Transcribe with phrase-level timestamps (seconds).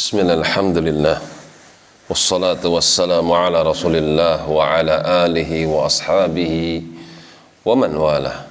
[0.00, 1.20] Bismillahirrahmanirrahim.
[2.08, 6.88] Wassalatu wassalamu ala Rasulillah wa ala alihi wa ashabihi
[7.68, 8.48] wa man wala.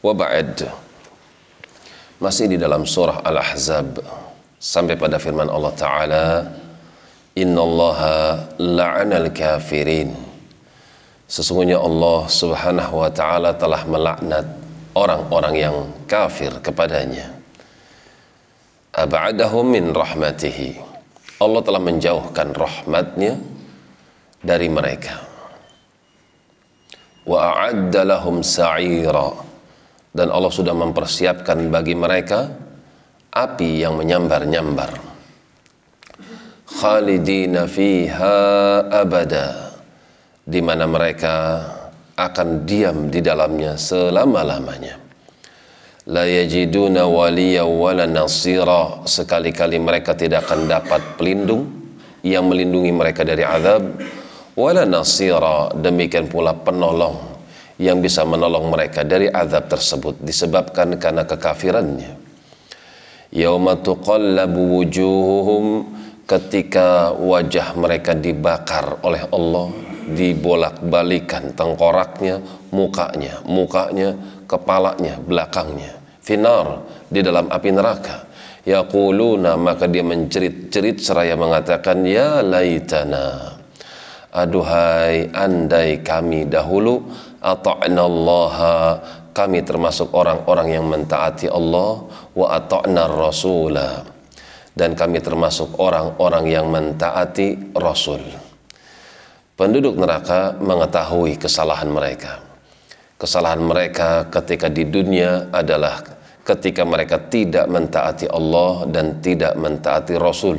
[0.00, 0.72] Wa ba'd.
[2.16, 4.00] Masih di dalam surah Al-Ahzab
[4.56, 6.26] sampai pada firman Allah taala
[7.36, 10.16] Innallaha la'anal kafirin.
[11.28, 14.48] Sesungguhnya Allah Subhanahu wa taala telah melaknat
[14.96, 15.76] orang-orang yang
[16.08, 17.39] kafir kepadanya
[19.00, 20.76] Ab'adahum min rahmatihi.
[21.40, 23.40] Allah telah menjauhkan rahmatnya
[24.44, 25.24] dari mereka.
[27.24, 29.48] Wa a'adda lahum sa'ira.
[30.10, 32.50] Dan Allah sudah mempersiapkan bagi mereka
[33.32, 34.90] api yang menyambar-nyambar.
[36.66, 38.36] Khalidina fiha
[38.90, 39.78] abada
[40.44, 41.62] di mana mereka
[42.18, 45.09] akan diam di dalamnya selama-lamanya.
[46.10, 51.70] La yajiduna waliya wala nasira sekali-kali mereka tidak akan dapat pelindung
[52.26, 53.94] yang melindungi mereka dari azab
[54.58, 57.14] wala nasira demikian pula penolong
[57.78, 62.18] yang bisa menolong mereka dari azab tersebut disebabkan karena kekafirannya.
[63.30, 65.64] Yauma tuqallabu wujuhuhum
[66.26, 69.70] ketika wajah mereka dibakar oleh Allah
[70.10, 72.42] dibolak-balikan tengkoraknya,
[72.74, 74.18] mukanya, mukanya,
[74.50, 75.99] kepalanya, belakangnya.
[76.30, 78.22] Finar di dalam api neraka.
[78.62, 83.58] Yaquluna maka dia mencerit-cerit seraya mengatakan ya laitana.
[84.30, 87.02] Aduhai andai kami dahulu
[87.42, 88.54] ata'na Allah
[89.34, 92.06] kami termasuk orang-orang yang mentaati Allah
[92.38, 94.06] wa ata'na rasulah
[94.78, 98.22] dan kami termasuk orang-orang yang mentaati Rasul.
[99.58, 102.38] Penduduk neraka mengetahui kesalahan mereka.
[103.18, 110.56] Kesalahan mereka ketika di dunia adalah ketika mereka tidak mentaati Allah dan tidak mentaati Rasul.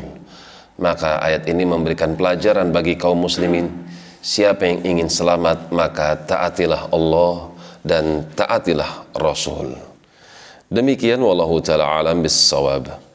[0.82, 3.70] Maka ayat ini memberikan pelajaran bagi kaum muslimin.
[4.22, 7.50] Siapa yang ingin selamat maka taatilah Allah
[7.82, 9.74] dan taatilah Rasul.
[10.72, 12.38] Demikian wallahu taala alam bis